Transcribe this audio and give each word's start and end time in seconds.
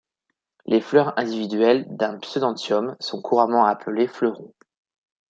Les 0.65 0.81
fleurs 0.81 1.13
individuelles 1.19 1.85
d'un 1.95 2.17
pseudanthium 2.17 2.95
sont 2.99 3.21
couramment 3.21 3.65
appelées 3.67 4.07
fleurons. 4.07 4.51